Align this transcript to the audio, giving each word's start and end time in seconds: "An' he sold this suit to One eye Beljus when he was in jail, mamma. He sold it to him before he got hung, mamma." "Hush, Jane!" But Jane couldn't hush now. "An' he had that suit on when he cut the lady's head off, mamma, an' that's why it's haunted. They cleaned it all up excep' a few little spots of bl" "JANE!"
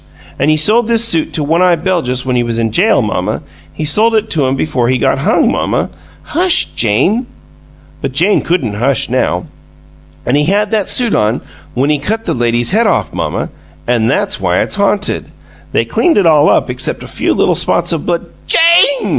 "An' 0.39 0.49
he 0.49 0.57
sold 0.57 0.87
this 0.87 1.05
suit 1.05 1.31
to 1.33 1.43
One 1.43 1.61
eye 1.61 1.75
Beljus 1.75 2.25
when 2.25 2.35
he 2.35 2.41
was 2.41 2.57
in 2.57 2.71
jail, 2.71 3.03
mamma. 3.03 3.43
He 3.71 3.85
sold 3.85 4.15
it 4.15 4.31
to 4.31 4.47
him 4.47 4.55
before 4.55 4.89
he 4.89 4.97
got 4.97 5.19
hung, 5.19 5.51
mamma." 5.51 5.91
"Hush, 6.23 6.71
Jane!" 6.73 7.27
But 8.01 8.11
Jane 8.11 8.41
couldn't 8.41 8.73
hush 8.73 9.09
now. 9.09 9.45
"An' 10.25 10.33
he 10.33 10.45
had 10.45 10.71
that 10.71 10.89
suit 10.89 11.13
on 11.13 11.41
when 11.75 11.91
he 11.91 11.99
cut 11.99 12.25
the 12.25 12.33
lady's 12.33 12.71
head 12.71 12.87
off, 12.87 13.13
mamma, 13.13 13.49
an' 13.85 14.07
that's 14.07 14.39
why 14.41 14.61
it's 14.61 14.73
haunted. 14.73 15.25
They 15.71 15.85
cleaned 15.85 16.17
it 16.17 16.25
all 16.25 16.49
up 16.49 16.67
excep' 16.67 17.03
a 17.03 17.07
few 17.07 17.35
little 17.35 17.53
spots 17.53 17.91
of 17.93 18.07
bl" 18.07 18.15
"JANE!" 18.47 19.09